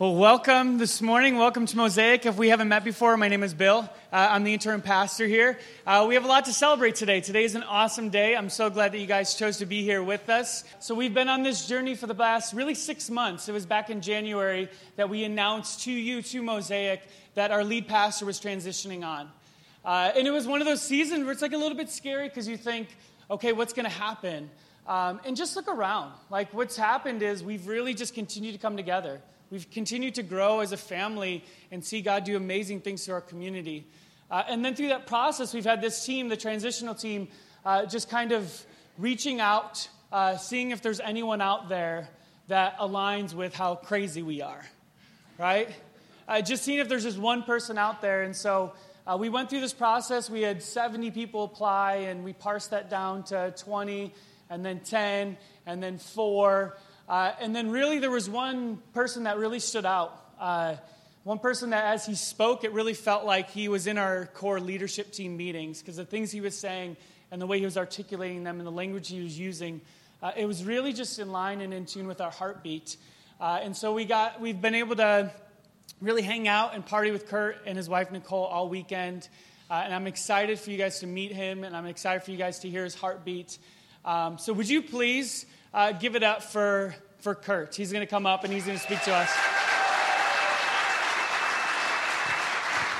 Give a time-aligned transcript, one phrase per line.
[0.00, 1.36] Well, welcome this morning.
[1.36, 2.24] Welcome to Mosaic.
[2.24, 3.80] If we haven't met before, my name is Bill.
[4.10, 5.58] Uh, I'm the interim pastor here.
[5.86, 7.20] Uh, we have a lot to celebrate today.
[7.20, 8.34] Today is an awesome day.
[8.34, 10.64] I'm so glad that you guys chose to be here with us.
[10.78, 13.46] So, we've been on this journey for the past really six months.
[13.46, 17.02] It was back in January that we announced to you, to Mosaic,
[17.34, 19.30] that our lead pastor was transitioning on.
[19.84, 22.26] Uh, and it was one of those seasons where it's like a little bit scary
[22.26, 22.88] because you think,
[23.30, 24.48] okay, what's going to happen?
[24.86, 26.14] Um, and just look around.
[26.30, 29.20] Like, what's happened is we've really just continued to come together.
[29.50, 33.20] We've continued to grow as a family and see God do amazing things to our
[33.20, 33.84] community.
[34.30, 37.26] Uh, and then through that process, we've had this team, the transitional team,
[37.64, 38.64] uh, just kind of
[38.96, 42.08] reaching out, uh, seeing if there's anyone out there
[42.46, 44.64] that aligns with how crazy we are,
[45.36, 45.68] right?
[46.28, 48.22] Uh, just seeing if there's just one person out there.
[48.22, 48.72] And so
[49.04, 50.30] uh, we went through this process.
[50.30, 54.14] We had 70 people apply, and we parsed that down to 20,
[54.48, 56.76] and then 10, and then four.
[57.10, 60.16] Uh, and then, really, there was one person that really stood out.
[60.38, 60.76] Uh,
[61.24, 64.60] one person that, as he spoke, it really felt like he was in our core
[64.60, 66.96] leadership team meetings because the things he was saying
[67.32, 69.80] and the way he was articulating them and the language he was using,
[70.22, 72.96] uh, it was really just in line and in tune with our heartbeat.
[73.40, 75.32] Uh, and so we got, we've been able to
[76.00, 79.28] really hang out and party with Kurt and his wife Nicole all weekend.
[79.68, 82.36] Uh, and I'm excited for you guys to meet him, and I'm excited for you
[82.36, 83.58] guys to hear his heartbeat.
[84.04, 87.74] Um, so, would you please uh, give it up for, for Kurt.
[87.74, 89.30] He's going to come up and he's going to speak to us.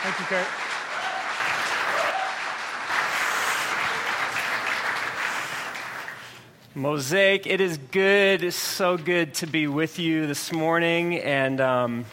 [0.02, 0.46] Thank you, Kurt.
[6.74, 11.18] Mosaic, it is good, it's so good to be with you this morning.
[11.18, 12.04] And um,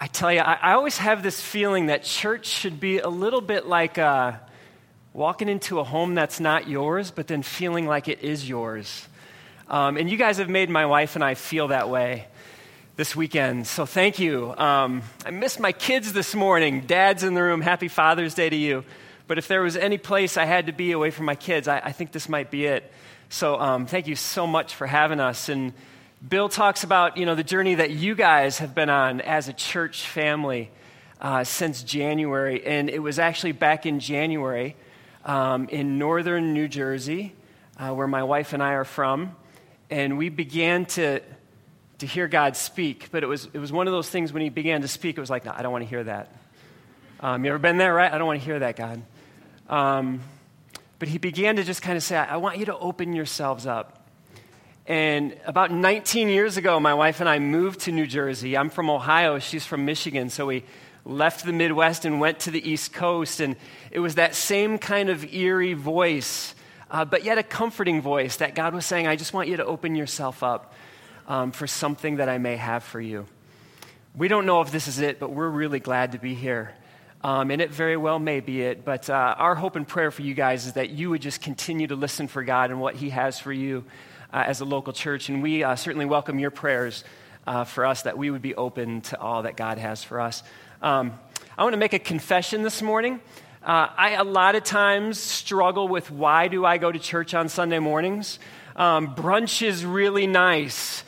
[0.00, 3.42] I tell you, I, I, always have this feeling that church should be a little
[3.42, 4.32] bit like uh,
[5.12, 9.06] walking into a home that's not yours, but then feeling like it is yours.
[9.70, 12.26] Um, and you guys have made my wife and I feel that way
[12.96, 13.66] this weekend.
[13.66, 14.56] So thank you.
[14.56, 16.80] Um, I missed my kids this morning.
[16.86, 17.60] Dad's in the room.
[17.60, 18.82] Happy Father's Day to you.
[19.26, 21.80] But if there was any place I had to be away from my kids, I,
[21.80, 22.90] I think this might be it.
[23.28, 25.50] So um, thank you so much for having us.
[25.50, 25.74] And
[26.26, 29.52] Bill talks about you know the journey that you guys have been on as a
[29.52, 30.70] church family
[31.20, 34.76] uh, since January, and it was actually back in January
[35.26, 37.34] um, in northern New Jersey,
[37.78, 39.36] uh, where my wife and I are from
[39.90, 41.20] and we began to,
[41.98, 43.08] to hear God speak.
[43.10, 45.20] But it was, it was one of those things when he began to speak, it
[45.20, 46.32] was like, no, I don't want to hear that.
[47.20, 48.12] Um, you ever been there, right?
[48.12, 49.02] I don't want to hear that, God.
[49.68, 50.20] Um,
[50.98, 54.06] but he began to just kind of say, I want you to open yourselves up.
[54.86, 58.56] And about 19 years ago, my wife and I moved to New Jersey.
[58.56, 60.30] I'm from Ohio, she's from Michigan.
[60.30, 60.64] So we
[61.04, 63.40] left the Midwest and went to the East Coast.
[63.40, 63.56] And
[63.90, 66.54] it was that same kind of eerie voice
[66.90, 69.64] uh, but yet a comforting voice that God was saying, I just want you to
[69.64, 70.74] open yourself up
[71.26, 73.26] um, for something that I may have for you.
[74.16, 76.74] We don't know if this is it, but we're really glad to be here.
[77.22, 78.84] Um, and it very well may be it.
[78.84, 81.86] But uh, our hope and prayer for you guys is that you would just continue
[81.88, 83.84] to listen for God and what He has for you
[84.32, 85.28] uh, as a local church.
[85.28, 87.04] And we uh, certainly welcome your prayers
[87.46, 90.42] uh, for us that we would be open to all that God has for us.
[90.80, 91.18] Um,
[91.56, 93.20] I want to make a confession this morning.
[93.68, 97.50] Uh, I a lot of times struggle with why do I go to church on
[97.50, 98.38] Sunday mornings?
[98.74, 101.04] Um, brunch is really nice,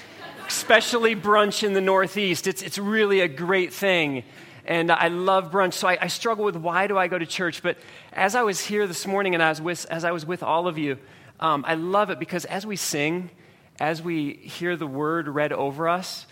[0.46, 2.46] especially brunch in the Northeast.
[2.46, 4.24] It's, it's really a great thing.
[4.66, 7.62] And I love brunch, so I, I struggle with why do I go to church.
[7.62, 7.78] But
[8.12, 10.68] as I was here this morning and I was with, as I was with all
[10.68, 10.98] of you,
[11.40, 13.30] um, I love it because as we sing,
[13.78, 16.26] as we hear the word read over us,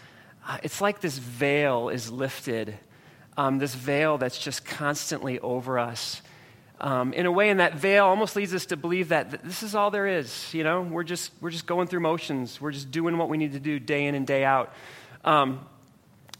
[0.46, 2.78] uh, it's like this veil is lifted
[3.38, 6.20] um, this veil that's just constantly over us.
[6.80, 9.74] Um, in a way, and that veil almost leads us to believe that this is
[9.74, 10.52] all there is.
[10.52, 12.60] You know, we're just we're just going through motions.
[12.60, 14.72] We're just doing what we need to do day in and day out.
[15.24, 15.66] Um,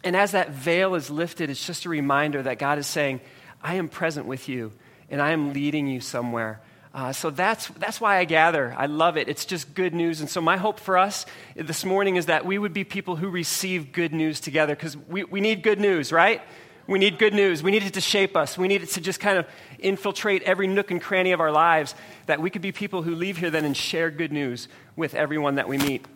[0.05, 3.21] and as that veil is lifted, it's just a reminder that God is saying,
[3.63, 4.73] "I am present with you,
[5.09, 6.61] and I am leading you somewhere."
[6.95, 8.75] Uh, so that's, that's why I gather.
[8.77, 9.29] I love it.
[9.29, 10.21] It's just good news.
[10.21, 13.29] And so, my hope for us this morning is that we would be people who
[13.29, 16.41] receive good news together because we, we need good news, right?
[16.89, 17.63] We need good news.
[17.63, 18.57] We need it to shape us.
[18.57, 19.47] We need it to just kind of
[19.79, 21.95] infiltrate every nook and cranny of our lives
[22.25, 25.57] that we could be people who leave here then and share good news with everyone
[25.57, 26.07] that we meet.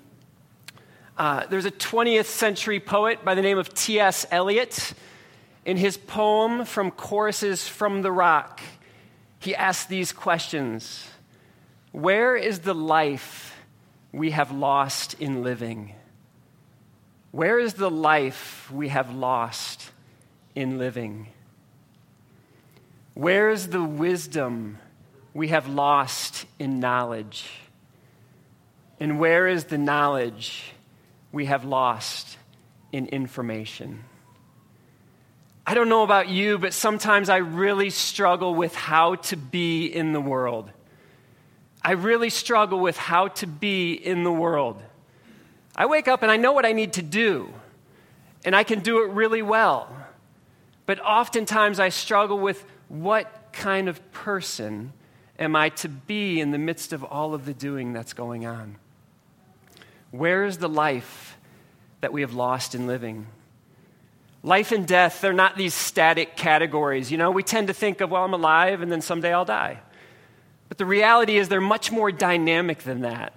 [1.19, 4.25] Uh, there's a 20th century poet by the name of T.S.
[4.31, 4.95] Eliot.
[5.67, 8.63] In his poem, From Choruses from the Rock,
[9.41, 11.07] he asks these questions
[11.93, 13.55] Where is the life
[14.11, 15.95] we have lost in living?
[17.31, 19.92] Where is the life we have lost
[20.55, 21.29] in living?
[23.15, 24.79] Where is the wisdom
[25.35, 27.49] we have lost in knowledge?
[29.01, 30.73] And where is the knowledge
[31.33, 32.37] we have lost
[32.93, 34.05] in information.
[35.67, 40.13] I don't know about you, but sometimes I really struggle with how to be in
[40.13, 40.71] the world.
[41.83, 44.81] I really struggle with how to be in the world.
[45.75, 47.49] I wake up and I know what I need to do,
[48.45, 49.89] and I can do it really well.
[50.87, 54.93] But oftentimes I struggle with what kind of person
[55.39, 58.77] am I to be in the midst of all of the doing that's going on?
[60.11, 61.39] Where is the life
[62.01, 63.27] that we have lost in living?
[64.43, 67.11] Life and death, they're not these static categories.
[67.11, 69.81] You know, we tend to think of, well, I'm alive and then someday I'll die.
[70.69, 73.35] But the reality is they're much more dynamic than that.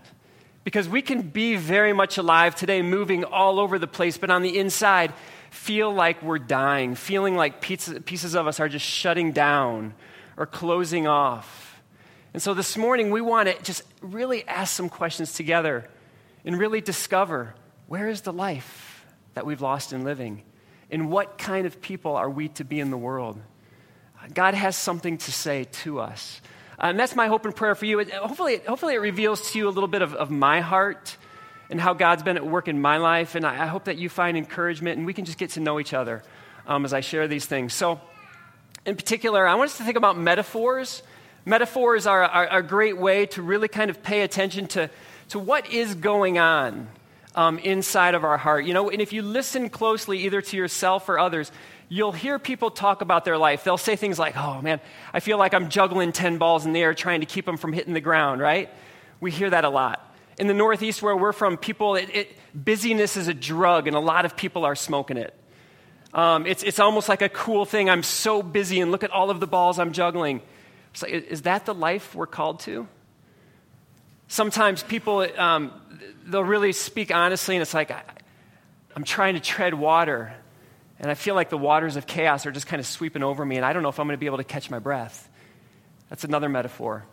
[0.63, 4.42] Because we can be very much alive today, moving all over the place, but on
[4.42, 5.13] the inside,
[5.56, 9.94] feel like we're dying, feeling like pieces of us are just shutting down
[10.38, 11.81] or closing off.
[12.34, 15.90] And so this morning, we want to just really ask some questions together
[16.44, 17.56] and really discover
[17.88, 20.44] where is the life that we've lost in living?
[20.92, 23.40] And what kind of people are we to be in the world?
[24.34, 26.42] God has something to say to us.
[26.78, 28.04] And that's my hope and prayer for you.
[28.04, 31.16] hopefully, hopefully, it reveals to you a little bit of, of my heart
[31.69, 33.35] and how God's been at work in my life.
[33.35, 35.94] And I, hope that you find encouragement and we can just get to know each
[35.94, 36.23] other
[36.67, 37.73] um, as I share these things.
[37.73, 38.00] So,
[38.85, 41.01] in particular, I want us to think about metaphors.
[41.44, 44.89] Metaphors are, are, are a great way to really kind of pay attention to,
[45.29, 46.88] to what is going on
[47.33, 48.65] um, inside of our heart.
[48.65, 51.51] You know, and if you listen closely, either to yourself or others,
[51.89, 53.63] you'll hear people talk about their life.
[53.63, 54.79] They'll say things like, oh man,
[55.13, 57.73] I feel like I'm juggling 10 balls in the air trying to keep them from
[57.73, 58.69] hitting the ground, right?
[59.19, 60.14] We hear that a lot.
[60.37, 63.99] In the Northeast, where we're from, people, it, it, busyness is a drug, and a
[64.01, 65.33] lot of people are smoking it.
[66.13, 67.89] Um, it's, it's almost like a cool thing.
[67.89, 70.41] I'm so busy, and look at all of the balls I'm juggling.
[71.01, 72.87] Like, is that the life we're called to?
[74.27, 75.71] Sometimes people, um,
[76.25, 78.01] they'll really speak honestly, and it's like, I,
[78.95, 80.33] I'm trying to tread water,
[80.99, 83.55] and I feel like the waters of chaos are just kind of sweeping over me,
[83.55, 85.29] and I don't know if I'm going to be able to catch my breath.
[86.09, 87.05] That's another metaphor.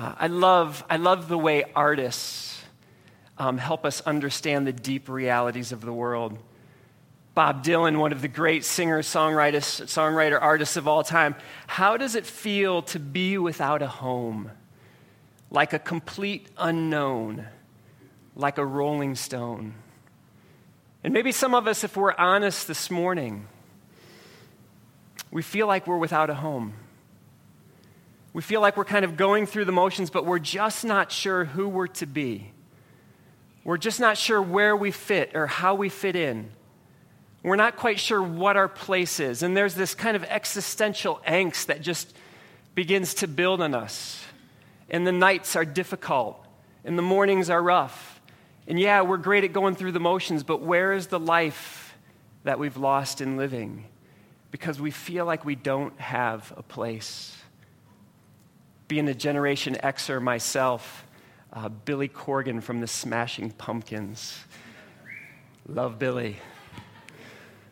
[0.00, 2.62] Uh, I, love, I love the way artists
[3.36, 6.38] um, help us understand the deep realities of the world.
[7.34, 11.34] Bob Dylan, one of the great singer, songwriter artists of all time,
[11.66, 14.50] how does it feel to be without a home?
[15.50, 17.46] like a complete unknown,
[18.36, 19.74] like a rolling stone.
[21.02, 23.46] And maybe some of us, if we're honest this morning,
[25.30, 26.74] we feel like we're without a home.
[28.32, 31.44] We feel like we're kind of going through the motions, but we're just not sure
[31.44, 32.52] who we're to be.
[33.64, 36.50] We're just not sure where we fit or how we fit in.
[37.42, 39.42] We're not quite sure what our place is.
[39.42, 42.14] And there's this kind of existential angst that just
[42.74, 44.24] begins to build on us
[44.90, 46.44] and the nights are difficult,
[46.84, 48.20] and the mornings are rough.
[48.66, 51.96] And yeah, we're great at going through the motions, but where is the life
[52.44, 53.84] that we've lost in living?
[54.50, 57.36] Because we feel like we don't have a place.
[58.90, 61.06] Being a Generation Xer myself,
[61.52, 64.36] uh, Billy Corgan from the Smashing Pumpkins.
[65.68, 66.38] Love Billy.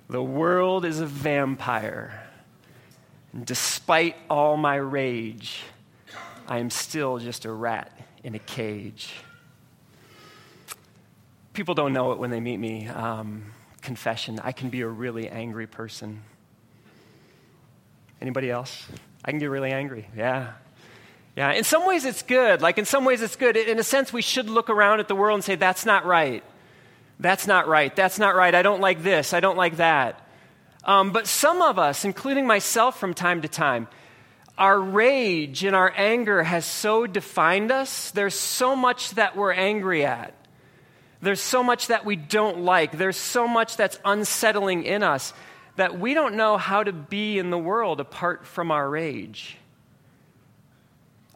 [0.08, 2.22] The world is a vampire.
[3.32, 5.62] And despite all my rage,
[6.46, 7.90] I am still just a rat
[8.22, 9.12] in a cage.
[11.52, 12.86] People don't know it when they meet me.
[12.86, 13.42] Um,
[13.82, 16.22] confession I can be a really angry person.
[18.20, 18.86] Anybody else?
[19.24, 20.06] I can get really angry.
[20.16, 20.52] Yeah.
[21.38, 21.52] Yeah.
[21.52, 22.62] In some ways, it's good.
[22.62, 23.56] Like, in some ways, it's good.
[23.56, 26.42] In a sense, we should look around at the world and say, that's not right.
[27.20, 27.94] That's not right.
[27.94, 28.52] That's not right.
[28.52, 29.32] I don't like this.
[29.32, 30.20] I don't like that.
[30.82, 33.86] Um, but some of us, including myself from time to time,
[34.58, 38.10] our rage and our anger has so defined us.
[38.10, 40.34] There's so much that we're angry at.
[41.22, 42.98] There's so much that we don't like.
[42.98, 45.32] There's so much that's unsettling in us
[45.76, 49.56] that we don't know how to be in the world apart from our rage.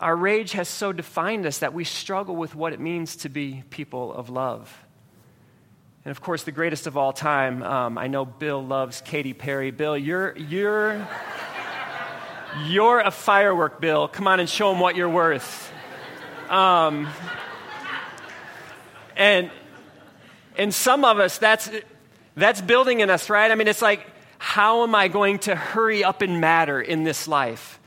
[0.03, 3.63] Our rage has so defined us that we struggle with what it means to be
[3.71, 4.85] people of love.
[6.05, 9.71] And of course, the greatest of all time, um, I know Bill loves Katy Perry.
[9.71, 11.09] Bill, you're, you're.
[12.67, 14.09] You're a firework, Bill.
[14.09, 15.73] Come on and show them what you're worth.
[16.51, 17.09] Um,
[19.17, 19.51] and
[20.59, 21.71] and some of us, that's
[22.37, 23.51] that's building in us, right?
[23.51, 24.05] I mean, it's like,
[24.37, 27.81] how am I going to hurry up and matter in this life?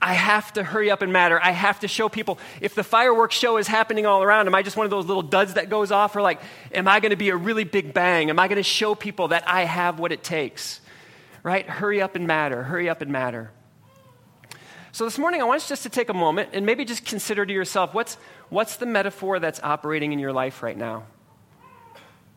[0.00, 1.40] I have to hurry up and matter.
[1.42, 2.38] I have to show people.
[2.60, 5.22] If the fireworks show is happening all around, am I just one of those little
[5.22, 6.14] duds that goes off?
[6.14, 6.40] Or like,
[6.72, 8.28] am I going to be a really big bang?
[8.28, 10.80] Am I going to show people that I have what it takes?
[11.42, 11.66] Right?
[11.68, 12.62] Hurry up and matter.
[12.62, 13.50] Hurry up and matter.
[14.92, 17.44] So this morning, I want us just to take a moment and maybe just consider
[17.44, 18.16] to yourself what's,
[18.48, 21.04] what's the metaphor that's operating in your life right now?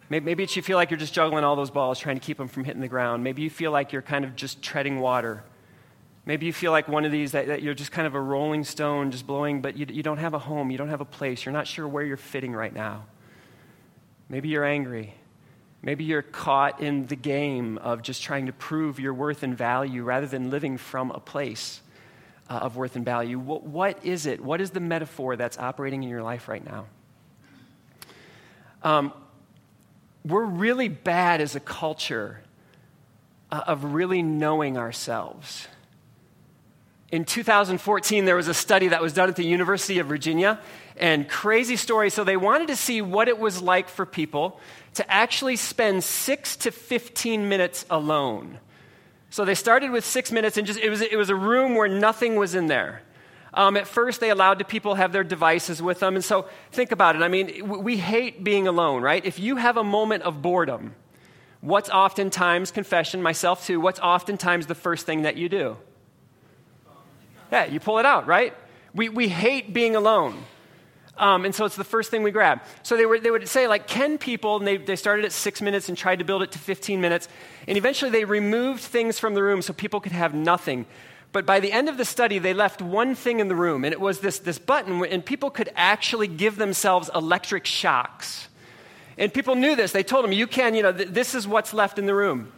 [0.09, 2.47] Maybe it's you feel like you're just juggling all those balls, trying to keep them
[2.47, 3.23] from hitting the ground.
[3.23, 5.43] Maybe you feel like you're kind of just treading water.
[6.29, 8.63] Maybe you feel like one of these that, that you're just kind of a rolling
[8.63, 11.43] stone, just blowing, but you, you don't have a home, you don't have a place,
[11.43, 13.07] you're not sure where you're fitting right now.
[14.29, 15.15] Maybe you're angry.
[15.81, 20.03] Maybe you're caught in the game of just trying to prove your worth and value
[20.03, 21.81] rather than living from a place
[22.47, 23.39] uh, of worth and value.
[23.39, 24.39] What, what is it?
[24.39, 26.85] What is the metaphor that's operating in your life right now?
[28.83, 29.13] Um,
[30.23, 32.43] we're really bad as a culture
[33.51, 35.67] uh, of really knowing ourselves.
[37.11, 40.59] In 2014, there was a study that was done at the University of Virginia,
[40.95, 42.11] and crazy story.
[42.11, 44.59] So, they wanted to see what it was like for people
[44.93, 48.59] to actually spend six to 15 minutes alone.
[49.31, 51.87] So, they started with six minutes, and just, it, was, it was a room where
[51.87, 53.01] nothing was in there.
[53.55, 56.13] Um, at first, they allowed the people have their devices with them.
[56.13, 57.23] And so, think about it.
[57.23, 59.25] I mean, we hate being alone, right?
[59.25, 60.93] If you have a moment of boredom,
[61.59, 65.77] what's oftentimes, confession, myself too, what's oftentimes the first thing that you do?
[67.51, 68.53] Yeah, you pull it out, right?
[68.93, 70.43] We, we hate being alone.
[71.17, 72.61] Um, and so it's the first thing we grab.
[72.81, 75.61] So they, were, they would say, like, 10 people, and they, they started at six
[75.61, 77.27] minutes and tried to build it to 15 minutes.
[77.67, 80.85] And eventually they removed things from the room so people could have nothing.
[81.31, 83.93] But by the end of the study, they left one thing in the room, and
[83.93, 88.47] it was this, this button, and people could actually give themselves electric shocks.
[89.17, 89.91] And people knew this.
[89.91, 92.51] They told them, you can, you know, th- this is what's left in the room.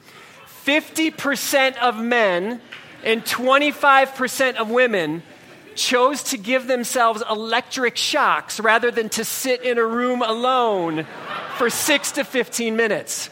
[0.65, 2.61] 50% of men
[3.03, 5.23] and 25% of women
[5.75, 11.05] chose to give themselves electric shocks rather than to sit in a room alone
[11.57, 13.29] for six to 15 minutes.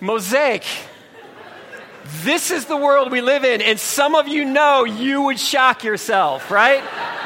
[0.00, 0.64] Mosaic.
[2.22, 5.84] This is the world we live in, and some of you know you would shock
[5.84, 6.82] yourself, right?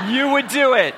[0.09, 0.95] You would do it.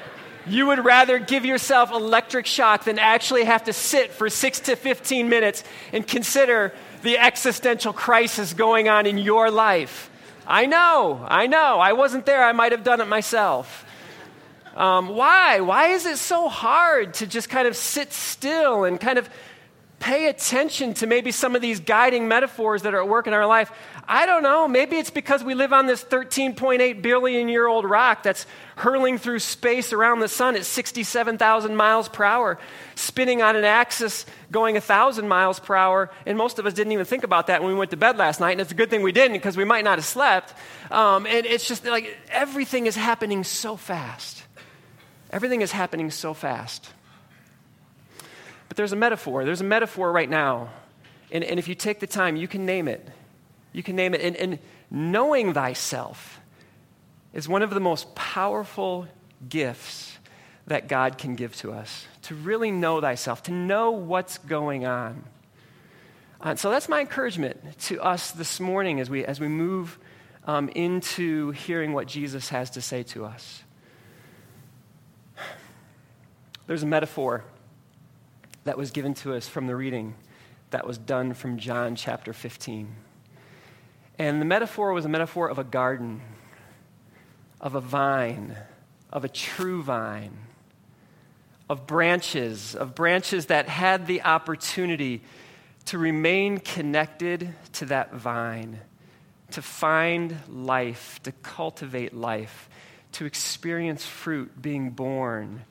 [0.47, 4.77] You would rather give yourself electric shock than actually have to sit for six to
[4.77, 6.73] 15 minutes and consider
[7.03, 10.11] the existential crisis going on in your life.
[10.47, 11.81] I know, I know.
[11.81, 12.43] I wasn't there.
[12.43, 13.85] I might have done it myself.
[14.77, 15.61] Um, why?
[15.61, 19.29] Why is it so hard to just kind of sit still and kind of
[19.99, 23.47] pay attention to maybe some of these guiding metaphors that are at work in our
[23.47, 23.73] life.
[24.09, 24.69] I don't know.
[24.69, 28.47] Maybe it's because we live on this 13.8 billion year old rock that's
[28.77, 32.59] hurling through space around the sun at 67,000 miles per hour,
[32.95, 36.11] spinning on an axis going 1,000 miles per hour.
[36.25, 38.39] And most of us didn't even think about that when we went to bed last
[38.39, 38.53] night.
[38.53, 40.55] And it's a good thing we didn't because we might not have slept.
[40.93, 44.45] Um, and it's just like everything is happening so fast.
[45.33, 46.93] Everything is happening so fast.
[48.69, 49.45] But there's a metaphor.
[49.45, 50.71] There's a metaphor right now.
[51.33, 53.05] And, and if you take the time, you can name it.
[53.77, 54.23] You can name it.
[54.23, 54.59] And, and
[54.91, 56.41] knowing thyself
[57.35, 59.07] is one of the most powerful
[59.47, 60.17] gifts
[60.67, 62.07] that God can give to us.
[62.23, 65.25] To really know thyself, to know what's going on.
[66.41, 69.99] Uh, so that's my encouragement to us this morning as we, as we move
[70.47, 73.63] um, into hearing what Jesus has to say to us.
[76.67, 77.45] There's a metaphor
[78.65, 80.15] that was given to us from the reading
[80.71, 83.05] that was done from John chapter 15.
[84.19, 86.23] And the metaphor was a metaphor of a garden,
[87.61, 88.57] of a vine,
[89.13, 90.37] of a true vine,
[91.69, 95.23] of branches, of branches that had the opportunity
[95.87, 98.81] to remain connected to that vine,
[99.53, 102.69] to find life, to cultivate life,
[103.13, 105.63] to experience fruit being born,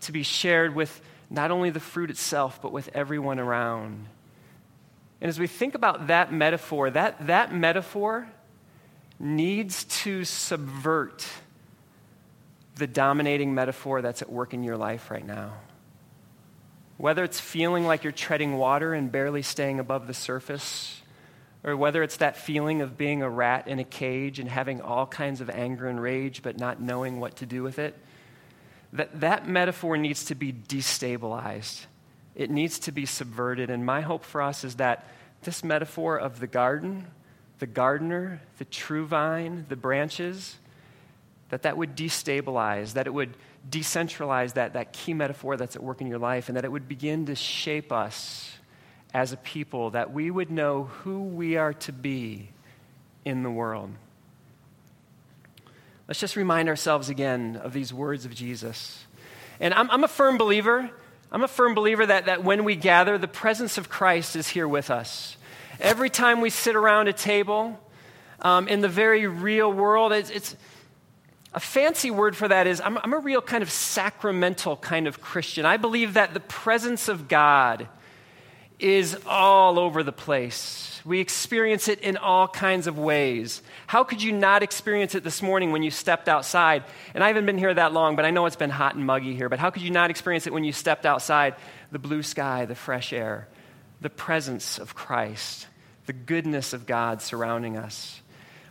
[0.00, 4.06] to be shared with not only the fruit itself, but with everyone around.
[5.22, 8.28] And as we think about that metaphor, that, that metaphor
[9.20, 11.24] needs to subvert
[12.74, 15.52] the dominating metaphor that's at work in your life right now.
[16.96, 21.00] Whether it's feeling like you're treading water and barely staying above the surface,
[21.62, 25.06] or whether it's that feeling of being a rat in a cage and having all
[25.06, 27.96] kinds of anger and rage but not knowing what to do with it
[28.92, 31.86] that that metaphor needs to be destabilized.
[32.34, 33.70] It needs to be subverted.
[33.70, 35.06] And my hope for us is that
[35.42, 37.06] this metaphor of the garden,
[37.58, 40.56] the gardener, the true vine, the branches,
[41.50, 43.34] that that would destabilize, that it would
[43.70, 46.88] decentralize that, that key metaphor that's at work in your life, and that it would
[46.88, 48.56] begin to shape us
[49.12, 52.48] as a people, that we would know who we are to be
[53.24, 53.90] in the world.
[56.08, 59.04] Let's just remind ourselves again of these words of Jesus.
[59.60, 60.90] And I'm, I'm a firm believer.
[61.32, 64.68] I'm a firm believer that, that when we gather, the presence of Christ is here
[64.68, 65.38] with us.
[65.80, 67.80] Every time we sit around a table
[68.40, 70.56] um, in the very real world, it's, it's,
[71.54, 75.20] a fancy word for that is I'm, I'm a real kind of sacramental kind of
[75.20, 75.66] Christian.
[75.66, 77.88] I believe that the presence of God
[78.78, 80.91] is all over the place.
[81.04, 83.62] We experience it in all kinds of ways.
[83.86, 86.84] How could you not experience it this morning when you stepped outside?
[87.14, 89.34] And I haven't been here that long, but I know it's been hot and muggy
[89.34, 89.48] here.
[89.48, 91.56] But how could you not experience it when you stepped outside?
[91.90, 93.48] The blue sky, the fresh air,
[94.00, 95.66] the presence of Christ,
[96.06, 98.20] the goodness of God surrounding us.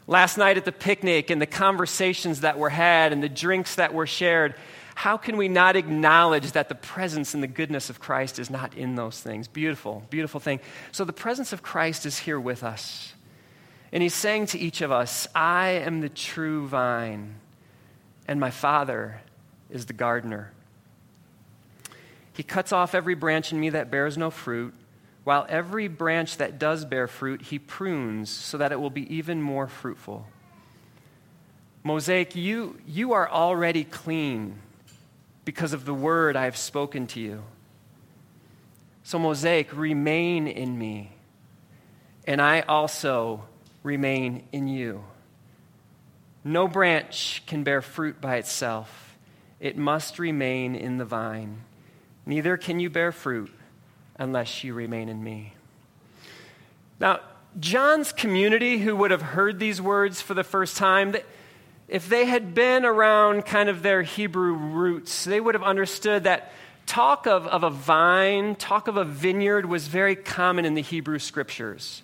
[0.08, 3.94] Last night at the picnic and the conversations that were had and the drinks that
[3.94, 4.56] were shared,
[4.96, 8.76] how can we not acknowledge that the presence and the goodness of Christ is not
[8.76, 9.48] in those things?
[9.48, 10.60] Beautiful, beautiful thing.
[10.92, 13.14] So the presence of Christ is here with us.
[13.92, 17.36] And he's saying to each of us, I am the true vine,
[18.28, 19.22] and my Father
[19.70, 20.54] is the gardener.
[22.34, 24.74] He cuts off every branch in me that bears no fruit,
[25.24, 29.42] while every branch that does bear fruit, he prunes so that it will be even
[29.42, 30.26] more fruitful.
[31.84, 34.60] Mosaic, you, you are already clean
[35.46, 37.44] because of the word I have spoken to you.
[39.04, 41.12] So, Mosaic, remain in me,
[42.28, 43.44] and I also
[43.84, 45.04] remain in you.
[46.44, 49.18] No branch can bear fruit by itself,
[49.60, 51.62] it must remain in the vine.
[52.26, 53.52] Neither can you bear fruit
[54.18, 55.54] unless you remain in me.
[57.00, 57.22] Now,
[57.60, 61.16] John's community, who would have heard these words for the first time,
[61.92, 66.54] if they had been around kind of their Hebrew roots, they would have understood that
[66.86, 71.20] talk of, of a vine, talk of a vineyard was very common in the Hebrew
[71.20, 72.02] scriptures.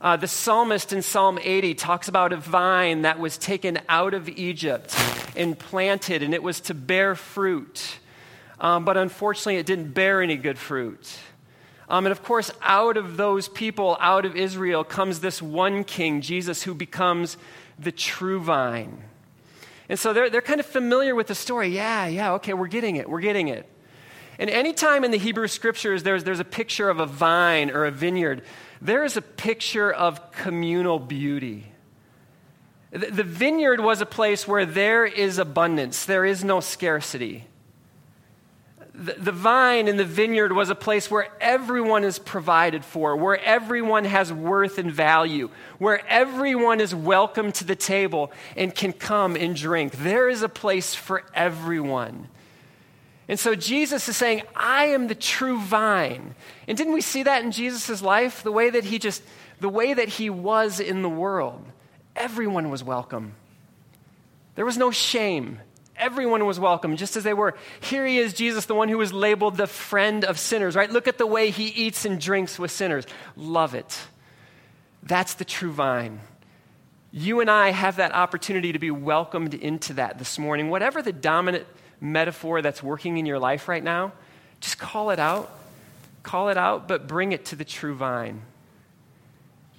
[0.00, 4.28] Uh, the psalmist in Psalm 80 talks about a vine that was taken out of
[4.28, 4.92] Egypt
[5.36, 8.00] and planted, and it was to bear fruit.
[8.58, 11.16] Um, but unfortunately, it didn't bear any good fruit.
[11.88, 16.22] Um, and of course, out of those people, out of Israel, comes this one king,
[16.22, 17.36] Jesus, who becomes
[17.78, 19.04] the true vine.
[19.92, 21.68] And so they're, they're kind of familiar with the story.
[21.68, 23.68] Yeah, yeah, okay, we're getting it, we're getting it.
[24.38, 27.90] And anytime in the Hebrew scriptures there's, there's a picture of a vine or a
[27.90, 28.40] vineyard,
[28.80, 31.66] there is a picture of communal beauty.
[32.90, 37.44] The, the vineyard was a place where there is abundance, there is no scarcity
[38.94, 44.04] the, vine in the vineyard was a place where everyone is provided for, where everyone
[44.04, 49.56] has worth and value, where everyone is welcome to the table and can come and
[49.56, 49.92] drink.
[49.92, 52.28] There is a place for everyone.
[53.28, 56.34] And so Jesus is saying, I am the true vine.
[56.68, 58.42] And didn't we see that in Jesus' life?
[58.42, 59.22] The way that he just,
[59.60, 61.64] the way that he was in the world.
[62.14, 63.34] Everyone was welcome.
[64.54, 65.60] There was no shame.
[65.96, 67.54] Everyone was welcome, just as they were.
[67.80, 70.90] Here he is, Jesus, the one who was labeled the friend of sinners, right?
[70.90, 73.06] Look at the way he eats and drinks with sinners.
[73.36, 73.98] Love it.
[75.02, 76.20] That's the true vine.
[77.10, 80.70] You and I have that opportunity to be welcomed into that this morning.
[80.70, 81.66] Whatever the dominant
[82.00, 84.12] metaphor that's working in your life right now,
[84.60, 85.50] just call it out.
[86.22, 88.42] Call it out, but bring it to the true vine.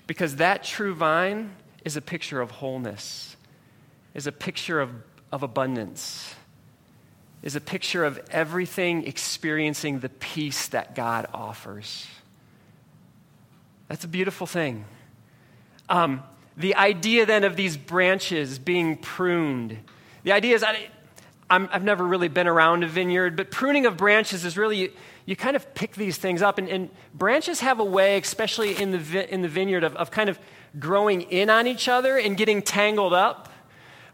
[0.08, 3.36] Because that true vine is a picture of wholeness,
[4.14, 4.92] is a picture of
[5.34, 6.36] of abundance
[7.42, 12.06] is a picture of everything experiencing the peace that God offers.
[13.88, 14.86] That's a beautiful thing.
[15.90, 16.22] Um,
[16.56, 19.80] the idea then of these branches being pruned,
[20.22, 20.88] the idea is I,
[21.50, 24.92] have never really been around a vineyard, but pruning of branches is really, you,
[25.26, 26.60] you kind of pick these things up.
[26.60, 30.30] And, and, branches have a way, especially in the, in the vineyard, of, of kind
[30.30, 30.40] of
[30.80, 33.50] growing in on each other and getting tangled up.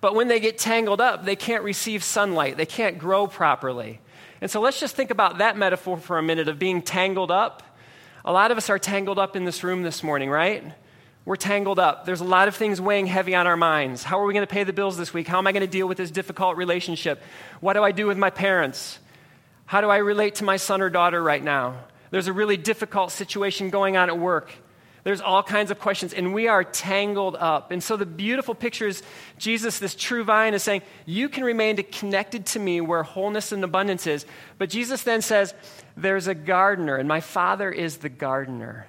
[0.02, 4.00] But when they get tangled up, they can't receive sunlight, they can't grow properly.
[4.42, 7.64] And so let's just think about that metaphor for a minute of being tangled up.
[8.24, 10.64] A lot of us are tangled up in this room this morning, right?
[11.26, 12.06] We're tangled up.
[12.06, 14.04] There's a lot of things weighing heavy on our minds.
[14.04, 15.28] How are we going to pay the bills this week?
[15.28, 17.22] How am I going to deal with this difficult relationship?
[17.60, 19.00] What do I do with my parents?
[19.66, 21.76] How do I relate to my son or daughter right now?
[22.10, 24.52] There's a really difficult situation going on at work.
[25.10, 27.72] There's all kinds of questions, and we are tangled up.
[27.72, 29.02] And so, the beautiful picture is
[29.39, 33.63] Jesus, this true vine, is saying, You can remain connected to me where wholeness and
[33.63, 34.28] abundance is.
[34.60, 35.56] But Jesus then says,
[35.98, 38.86] There's a gardener, and my Father is the gardener.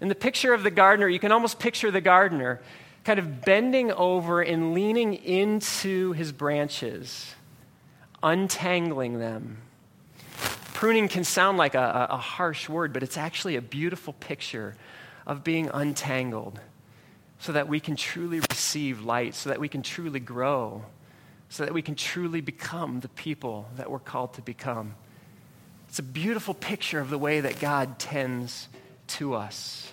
[0.00, 2.60] In the picture of the gardener, you can almost picture the gardener
[3.02, 7.34] kind of bending over and leaning into his branches,
[8.22, 9.58] untangling them.
[10.74, 14.76] Pruning can sound like a, a harsh word, but it's actually a beautiful picture
[15.26, 16.60] of being untangled
[17.38, 20.84] so that we can truly receive light, so that we can truly grow,
[21.48, 24.94] so that we can truly become the people that we're called to become.
[25.88, 28.68] It's a beautiful picture of the way that God tends
[29.08, 29.92] to us.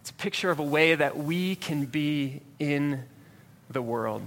[0.00, 3.04] It's a picture of a way that we can be in
[3.70, 4.22] the world.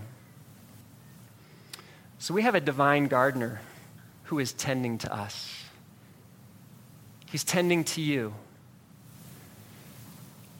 [2.19, 3.61] So we have a divine gardener
[4.23, 5.65] who is tending to us.
[7.29, 8.33] He's tending to you.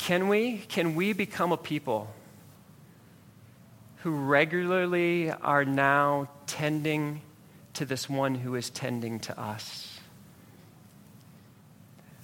[0.07, 0.59] Can we?
[0.69, 2.07] Can we become a people
[3.97, 7.21] who regularly are now tending
[7.73, 9.99] to this one who is tending to us?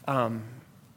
[0.08, 0.44] Um,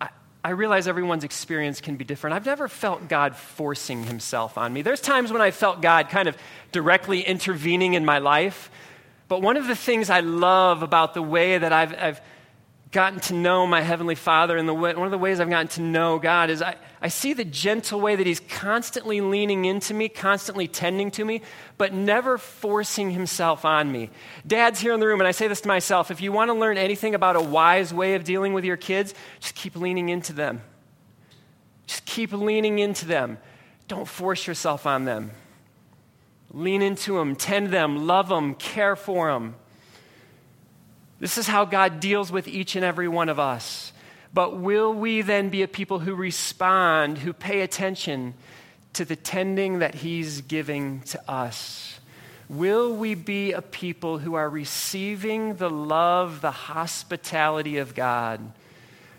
[0.00, 2.36] I, realize everyone's experience can be different.
[2.36, 4.82] I've never felt God forcing himself on me.
[4.82, 6.36] There's times when I felt God kind of
[6.70, 8.70] directly intervening in my life.
[9.26, 12.20] But one of the things I love about the way that I've, I've
[12.96, 15.68] gotten to know my Heavenly Father and the way, one of the ways I've gotten
[15.68, 19.92] to know God is I, I see the gentle way that He's constantly leaning into
[19.92, 21.42] me, constantly tending to me,
[21.76, 24.08] but never forcing Himself on me.
[24.46, 26.54] Dad's here in the room, and I say this to myself if you want to
[26.54, 30.32] learn anything about a wise way of dealing with your kids, just keep leaning into
[30.32, 30.62] them.
[31.86, 33.36] Just keep leaning into them.
[33.88, 35.32] Don't force yourself on them.
[36.50, 39.56] Lean into them, tend them, love them, care for them.
[41.18, 43.92] This is how God deals with each and every one of us.
[44.34, 48.34] But will we then be a people who respond, who pay attention
[48.92, 52.00] to the tending that He's giving to us?
[52.48, 58.52] Will we be a people who are receiving the love, the hospitality of God,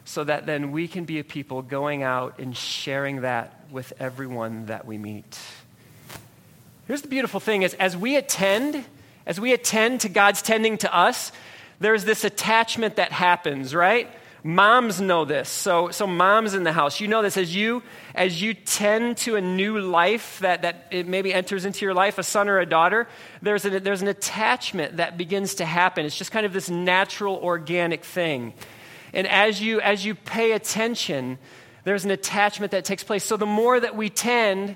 [0.06, 4.68] so that then we can be a people going out and sharing that with everyone
[4.68, 5.38] that we meet?
[6.88, 8.86] Here's the beautiful thing is as we attend,
[9.26, 11.34] as we attend to God's tending to us,
[11.80, 14.10] there's this attachment that happens, right?
[14.44, 15.50] Moms know this.
[15.50, 17.84] So, so moms in the house, you know this as you
[18.16, 22.18] as you tend to a new life that, that it maybe enters into your life,
[22.18, 23.08] a son or a daughter,
[23.42, 26.06] there's, a, there's an attachment that begins to happen.
[26.06, 28.54] It's just kind of this natural, organic thing.
[29.14, 31.38] And as you as you pay attention,
[31.84, 33.24] there's an attachment that takes place.
[33.24, 34.76] So the more that we tend,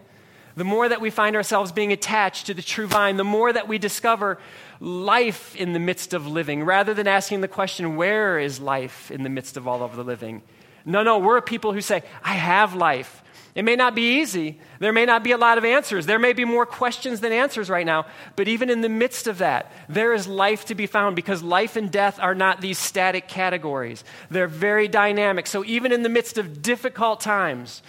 [0.55, 3.67] the more that we find ourselves being attached to the true vine, the more that
[3.67, 4.37] we discover
[4.79, 9.23] life in the midst of living, rather than asking the question, where is life in
[9.23, 10.41] the midst of all of the living?
[10.85, 13.21] No, no, we're people who say, I have life.
[13.53, 14.59] It may not be easy.
[14.79, 16.05] There may not be a lot of answers.
[16.05, 18.05] There may be more questions than answers right now.
[18.37, 21.75] But even in the midst of that, there is life to be found because life
[21.75, 24.05] and death are not these static categories.
[24.29, 25.47] They're very dynamic.
[25.47, 27.83] So even in the midst of difficult times,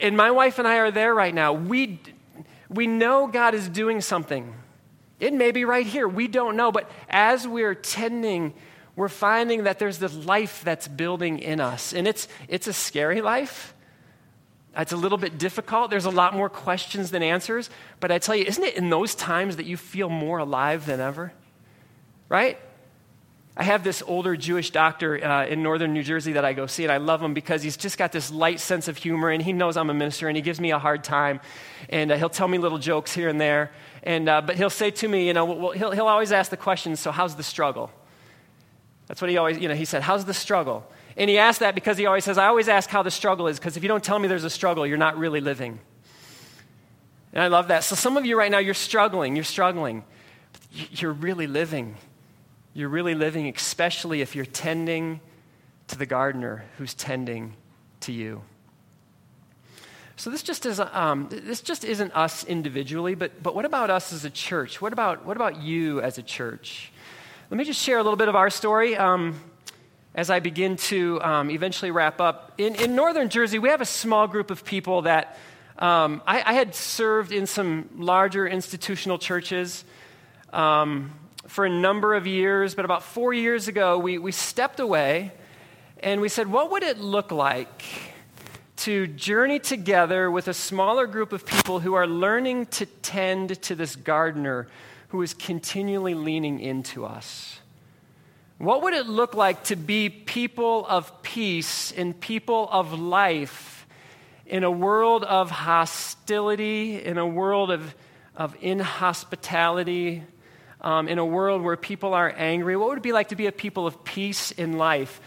[0.00, 2.00] and my wife and I are there right now, we,
[2.68, 4.54] we know God is doing something.
[5.20, 6.08] It may be right here.
[6.08, 6.72] We don't know.
[6.72, 8.54] But as we're tending,
[8.96, 11.92] we're finding that there's this life that's building in us.
[11.92, 13.74] And it's, it's a scary life.
[14.76, 15.90] It's a little bit difficult.
[15.90, 17.70] There's a lot more questions than answers.
[18.00, 20.98] But I tell you, isn't it in those times that you feel more alive than
[20.98, 21.32] ever?
[22.28, 22.58] Right?
[23.54, 26.84] I have this older Jewish doctor uh, in northern New Jersey that I go see,
[26.84, 29.52] and I love him because he's just got this light sense of humor, and he
[29.52, 31.38] knows I'm a minister, and he gives me a hard time,
[31.90, 33.70] and uh, he'll tell me little jokes here and there,
[34.02, 36.56] and uh, but he'll say to me, you know, well, he'll he'll always ask the
[36.56, 37.90] question, so how's the struggle?
[39.06, 40.90] That's what he always, you know, he said, how's the struggle?
[41.18, 43.58] And he asked that because he always says, I always ask how the struggle is,
[43.58, 45.78] because if you don't tell me there's a struggle, you're not really living.
[47.34, 47.84] And I love that.
[47.84, 50.04] So some of you right now, you're struggling, you're struggling,
[50.72, 51.96] you're really living
[52.74, 55.20] you're really living, especially if you're tending
[55.88, 57.54] to the gardener who's tending
[58.00, 58.42] to you.
[60.16, 64.12] So this just is um, this just isn't us individually, but but what about us
[64.12, 64.80] as a church?
[64.80, 66.92] What about what about you as a church?
[67.50, 69.40] Let me just share a little bit of our story um,
[70.14, 72.52] as I begin to um, eventually wrap up.
[72.58, 75.36] In in northern Jersey, we have a small group of people that
[75.78, 79.84] um, I, I, had served in some larger institutional churches.
[80.52, 81.10] Um,
[81.52, 85.30] for a number of years, but about four years ago, we, we stepped away
[86.00, 87.84] and we said, what would it look like
[88.76, 93.74] to journey together with a smaller group of people who are learning to tend to
[93.74, 94.66] this gardener
[95.08, 97.60] who is continually leaning into us?
[98.56, 103.86] What would it look like to be people of peace and people of life
[104.46, 107.94] in a world of hostility, in a world of,
[108.34, 110.22] of inhospitality,
[110.82, 112.76] um, in a world where people are angry?
[112.76, 115.20] What would it be like to be a people of peace in life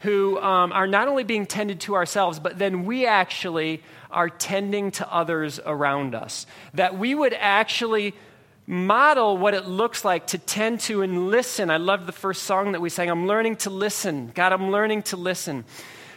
[0.00, 4.90] who um, are not only being tended to ourselves, but then we actually are tending
[4.92, 6.46] to others around us?
[6.74, 8.14] That we would actually
[8.66, 11.70] model what it looks like to tend to and listen.
[11.70, 13.10] I love the first song that we sang.
[13.10, 14.30] I'm learning to listen.
[14.34, 15.64] God, I'm learning to listen.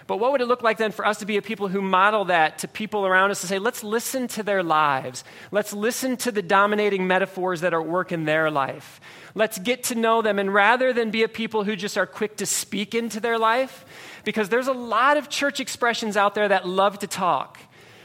[0.06, 2.26] But what would it look like then for us to be a people who model
[2.26, 5.24] that to people around us to say, let's listen to their lives.
[5.52, 9.00] Let's listen to the dominating metaphors that are at work in their life.
[9.34, 10.40] Let's get to know them.
[10.40, 13.86] And rather than be a people who just are quick to speak into their life,
[14.26, 17.60] because there's a lot of church expressions out there that love to talk,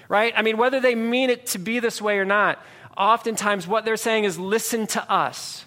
[0.08, 0.32] right?
[0.36, 2.62] I mean, whether they mean it to be this way or not,
[2.96, 5.64] oftentimes what they're saying is, listen to us.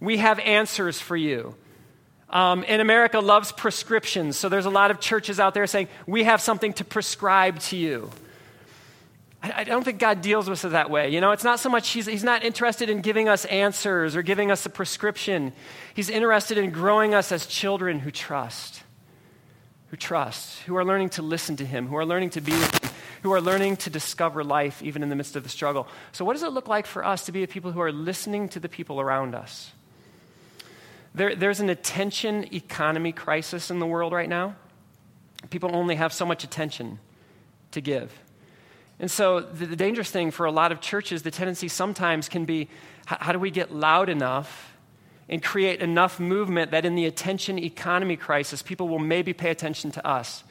[0.00, 1.54] We have answers for you.
[2.28, 6.24] Um, and America loves prescriptions, so there's a lot of churches out there saying, We
[6.24, 8.10] have something to prescribe to you.
[9.42, 11.10] I, I don't think God deals with us that way.
[11.10, 14.22] You know, it's not so much, he's, he's not interested in giving us answers or
[14.22, 15.52] giving us a prescription.
[15.94, 18.82] He's interested in growing us as children who trust,
[19.90, 22.84] who trust, who are learning to listen to Him, who are learning to be with
[22.84, 22.90] Him,
[23.22, 25.86] who are learning to discover life even in the midst of the struggle.
[26.10, 28.48] So, what does it look like for us to be a people who are listening
[28.50, 29.70] to the people around us?
[31.16, 34.54] There, there's an attention economy crisis in the world right now.
[35.48, 36.98] People only have so much attention
[37.70, 38.12] to give.
[39.00, 42.44] And so, the, the dangerous thing for a lot of churches, the tendency sometimes can
[42.44, 42.68] be
[43.06, 44.74] how, how do we get loud enough
[45.26, 49.90] and create enough movement that in the attention economy crisis, people will maybe pay attention
[49.92, 50.44] to us?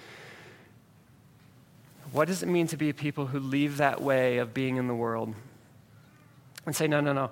[2.12, 4.96] What does it mean to be people who leave that way of being in the
[4.96, 5.36] world
[6.66, 7.30] and say, no, no, no,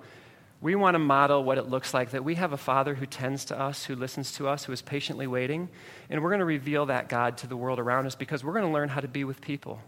[0.63, 3.43] we want to model what it looks like that we have a Father who tends
[3.45, 5.67] to us, who listens to us, who is patiently waiting.
[6.09, 8.65] And we're going to reveal that God to the world around us because we're going
[8.65, 9.81] to learn how to be with people.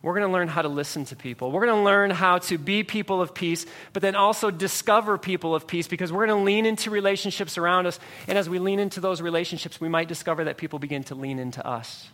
[0.00, 1.52] We're going to learn how to listen to people.
[1.52, 5.54] We're going to learn how to be people of peace, but then also discover people
[5.54, 8.00] of peace because we're going to lean into relationships around us.
[8.28, 11.38] And as we lean into those relationships, we might discover that people begin to lean
[11.38, 12.08] into us.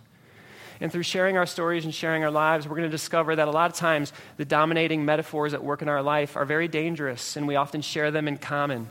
[0.80, 3.50] And through sharing our stories and sharing our lives, we're going to discover that a
[3.50, 7.48] lot of times the dominating metaphors at work in our life are very dangerous, and
[7.48, 8.88] we often share them in common.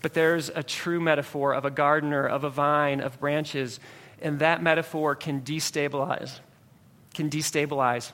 [0.00, 3.80] But there's a true metaphor of a gardener, of a vine, of branches,
[4.22, 6.38] and that metaphor can destabilize,
[7.14, 8.12] can destabilize,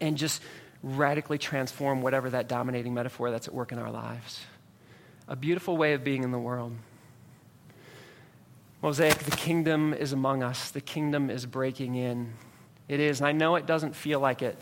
[0.00, 0.42] and just
[0.82, 4.40] radically transform whatever that dominating metaphor that's at work in our lives.
[5.28, 6.72] A beautiful way of being in the world.
[8.82, 10.72] Mosaic, the kingdom is among us.
[10.72, 12.32] The kingdom is breaking in.
[12.88, 13.20] It is.
[13.20, 14.58] And I know it doesn't feel like it.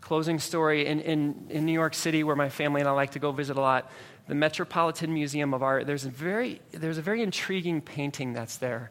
[0.00, 3.18] Closing story in, in, in New York City, where my family and I like to
[3.18, 3.90] go visit a lot,
[4.28, 8.90] the Metropolitan Museum of Art, there's a very, there's a very intriguing painting that's there.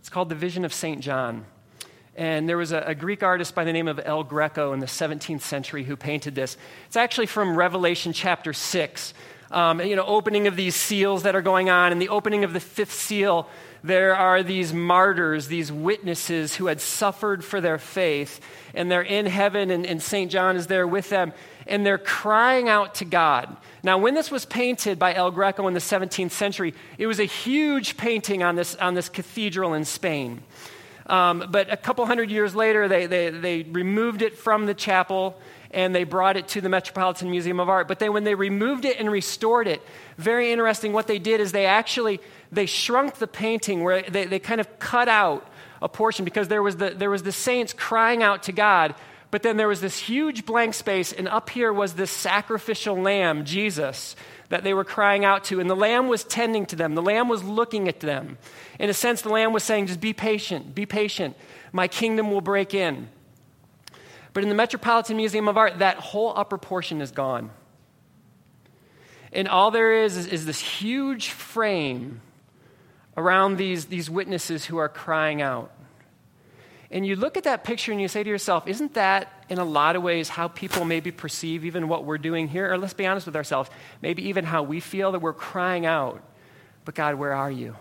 [0.00, 1.00] It's called The Vision of St.
[1.00, 1.44] John.
[2.16, 4.86] And there was a, a, Greek artist by the name of El Greco in the
[4.86, 6.56] 17th century who painted this.
[6.88, 9.14] It's actually from Revelation chapter 6.
[9.52, 12.52] Um, you know, opening of these seals that are going on, and the opening of
[12.52, 13.48] the fifth seal
[13.82, 18.40] there are these martyrs, these witnesses who had suffered for their faith,
[18.74, 20.30] and they're in heaven, and, and St.
[20.30, 21.32] John is there with them,
[21.66, 23.56] and they're crying out to God.
[23.82, 27.24] Now, when this was painted by El Greco in the 17th century, it was a
[27.24, 30.42] huge painting on this, on this cathedral in Spain.
[31.06, 35.38] Um, but a couple hundred years later, they, they, they removed it from the chapel
[35.70, 37.88] and they brought it to the Metropolitan Museum of Art.
[37.88, 39.82] But then when they removed it and restored it,
[40.16, 44.38] very interesting, what they did is they actually they shrunk the painting where they, they
[44.38, 45.46] kind of cut out
[45.82, 48.94] a portion because there was, the, there was the saints crying out to God,
[49.30, 53.44] but then there was this huge blank space, and up here was this sacrificial lamb,
[53.44, 54.16] Jesus,
[54.48, 55.60] that they were crying out to.
[55.60, 58.38] And the lamb was tending to them, the lamb was looking at them.
[58.78, 61.36] In a sense, the lamb was saying, just be patient, be patient.
[61.72, 63.08] My kingdom will break in.
[64.38, 67.50] But in the Metropolitan Museum of Art, that whole upper portion is gone.
[69.32, 72.20] And all there is is, is this huge frame
[73.16, 75.72] around these, these witnesses who are crying out.
[76.88, 79.64] And you look at that picture and you say to yourself, isn't that in a
[79.64, 82.72] lot of ways how people maybe perceive even what we're doing here?
[82.72, 83.68] Or let's be honest with ourselves,
[84.02, 86.22] maybe even how we feel that we're crying out,
[86.84, 87.74] but God, where are you?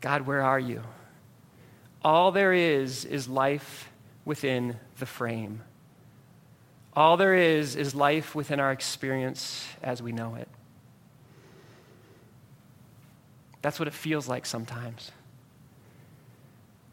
[0.00, 0.82] God, where are you?
[2.02, 3.89] All there is is life
[4.30, 5.60] within the frame.
[6.94, 10.46] All there is is life within our experience as we know it.
[13.60, 15.10] That's what it feels like sometimes.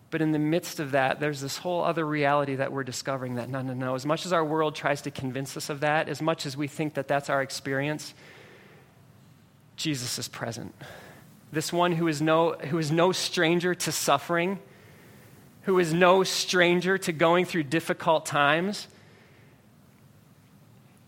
[0.10, 3.50] But in the midst of that, there's this whole other reality that we're discovering that
[3.50, 3.94] no, no, no.
[3.94, 6.68] As much as our world tries to convince us of that, as much as we
[6.68, 8.16] think that that's our experience,
[9.76, 10.74] Jesus is present.
[11.52, 14.58] This one who is no, who is no stranger to suffering,
[15.68, 18.88] who is no stranger to going through difficult times,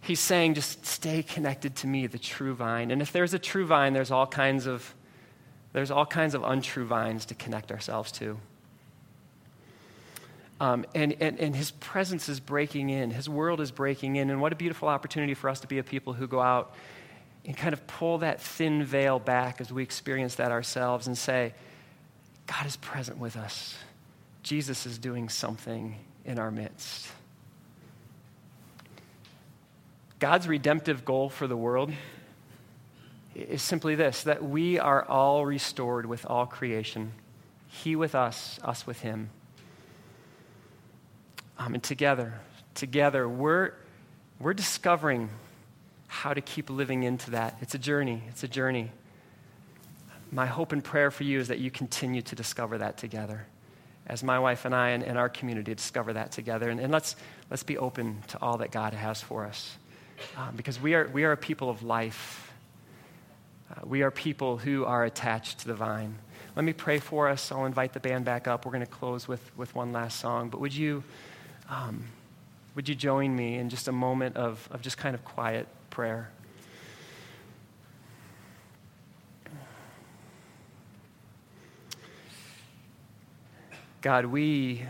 [0.01, 2.91] he's saying, just stay connected to me, the true vine.
[2.91, 4.93] And if there's a true vine, there's all kinds of
[5.71, 8.37] there's all kinds of untrue vines to connect ourselves to.
[10.59, 14.29] Um, and, and, and his presence is breaking in, his world is breaking in.
[14.29, 16.73] And what a beautiful opportunity for us to be a people who go out
[17.45, 21.53] and kind of pull that thin veil back as we experience that ourselves and say,
[22.47, 23.77] God is present with us.
[24.43, 27.07] Jesus is doing something in our midst.
[30.19, 31.91] God's redemptive goal for the world
[33.35, 37.13] is simply this that we are all restored with all creation.
[37.67, 39.29] He with us, us with Him.
[41.57, 42.39] Um, and together,
[42.73, 43.73] together, we're,
[44.39, 45.29] we're discovering
[46.07, 47.57] how to keep living into that.
[47.61, 48.23] It's a journey.
[48.29, 48.91] It's a journey.
[50.31, 53.45] my hope and prayer for you is that you continue to discover that together,
[54.09, 56.69] as my wife and I and, and our community discover that together.
[56.69, 57.15] And, and, let's,
[57.49, 59.77] let's be open to all that God has for us,
[60.35, 62.51] um, because we are, we are a people of life.
[63.71, 66.17] Uh, we are people who are attached to the vine.
[66.55, 67.51] Let me pray for us.
[67.51, 68.65] I'll invite the band back up.
[68.65, 70.49] We're going to close with, with one last song.
[70.49, 71.03] But would you,
[71.69, 72.05] um,
[72.73, 76.31] would you join me in just a moment of, of just kind of quiet prayer?
[84.01, 84.85] God, we,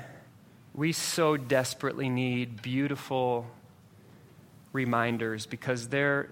[0.76, 3.48] we so desperately need beautiful
[4.72, 6.30] reminders because there,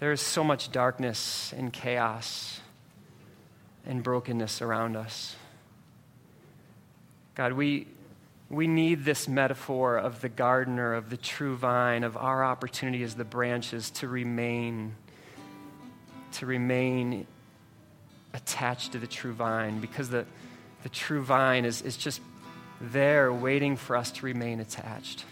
[0.00, 2.60] there is so much darkness and chaos
[3.86, 5.34] and brokenness around us.
[7.34, 7.86] God, we,
[8.50, 13.14] we need this metaphor of the gardener, of the true vine, of our opportunity as
[13.14, 14.94] the branches to remain,
[16.32, 17.26] to remain
[18.34, 20.26] attached to the true vine because the
[20.84, 22.20] the true vine is, is just
[22.78, 25.24] there waiting for us to remain attached.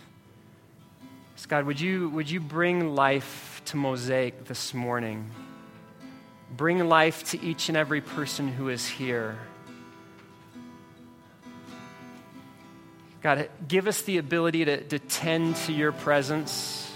[1.37, 5.31] So God, would you, would you bring life to Mosaic this morning?
[6.57, 9.37] Bring life to each and every person who is here.
[13.23, 16.91] God, give us the ability to, to tend to your presence,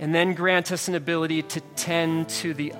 [0.00, 2.72] and then grant us an ability to tend to the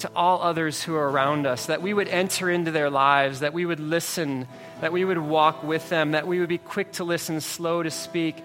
[0.00, 3.52] to all others who are around us, that we would enter into their lives, that
[3.52, 4.46] we would listen,
[4.80, 7.90] that we would walk with them, that we would be quick to listen, slow to
[7.90, 8.36] speak,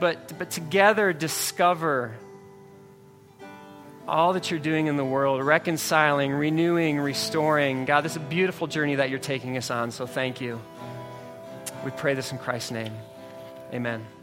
[0.00, 2.14] but, but together discover
[4.08, 7.84] all that you're doing in the world, reconciling, renewing, restoring.
[7.84, 10.60] God, this is a beautiful journey that you're taking us on, so thank you.
[11.84, 12.92] We pray this in Christ's name.
[13.72, 14.15] Amen.